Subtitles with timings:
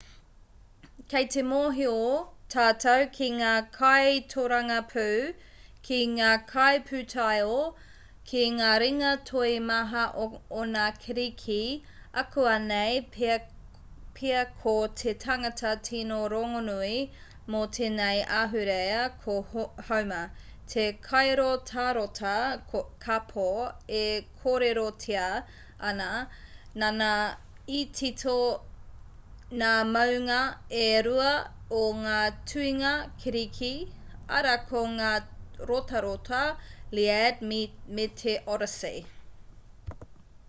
[1.13, 1.95] kei te mōhio
[2.53, 5.05] tātou ki ngā kaitōrangapū
[5.89, 7.57] ki ngā kaipūtaiao
[8.31, 11.59] ki ngā ringa toi maha o ngā kiriki
[12.23, 16.95] ākuanei pea ko te tangata tino rongonui
[17.53, 19.37] mō tēnei ahurea ko
[19.91, 22.33] homer te kairotarota
[23.07, 23.47] kāpō
[24.01, 24.09] e
[24.43, 25.25] kōrerotia
[25.93, 26.11] ana
[26.83, 27.13] nāna
[27.79, 28.35] i tito
[29.63, 30.39] ngā mounga
[30.83, 31.31] e rua
[31.79, 32.19] o ngā
[32.51, 33.71] tuhinga kiriki
[34.37, 35.09] arā ko ngā
[35.71, 36.43] rotarota
[36.99, 39.03] lliad me te odyssey